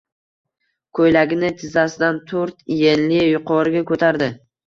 [0.99, 4.31] Koʼylagini tizzasidan toʼrt enli yuqoriga koʼtardi.